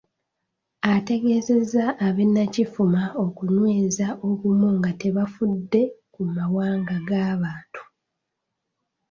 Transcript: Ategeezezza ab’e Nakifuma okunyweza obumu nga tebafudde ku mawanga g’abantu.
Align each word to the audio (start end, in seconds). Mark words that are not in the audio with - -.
Ategeezezza 0.93 1.85
ab’e 2.07 2.25
Nakifuma 2.33 3.03
okunyweza 3.25 4.07
obumu 4.27 4.67
nga 4.77 4.91
tebafudde 5.01 5.81
ku 6.13 6.21
mawanga 6.35 6.95
g’abantu. 7.07 7.81